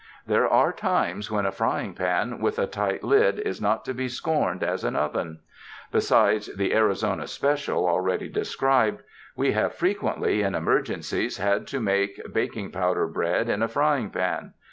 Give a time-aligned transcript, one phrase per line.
[0.25, 4.07] There are times when a frying pan with a tight lid is not to be
[4.07, 5.41] scorned as an oven.
[5.91, 9.03] Besides the "Arizona Special" already described,
[9.35, 13.67] we have fre quently, in emergencies, had to make baking pow der bread in a
[13.67, 14.55] frying pan.